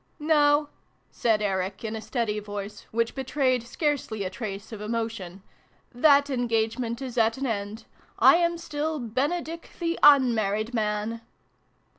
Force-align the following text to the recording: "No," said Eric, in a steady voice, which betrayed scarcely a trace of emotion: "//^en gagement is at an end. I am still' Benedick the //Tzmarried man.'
"No," 0.19 0.69
said 1.11 1.43
Eric, 1.43 1.85
in 1.85 1.95
a 1.95 2.01
steady 2.01 2.39
voice, 2.39 2.87
which 2.89 3.13
betrayed 3.13 3.61
scarcely 3.67 4.23
a 4.23 4.31
trace 4.31 4.71
of 4.71 4.81
emotion: 4.81 5.43
"//^en 5.95 6.49
gagement 6.49 7.03
is 7.03 7.19
at 7.19 7.37
an 7.37 7.45
end. 7.45 7.85
I 8.17 8.37
am 8.37 8.57
still' 8.57 8.99
Benedick 8.99 9.77
the 9.77 9.99
//Tzmarried 10.01 10.73
man.' 10.73 11.21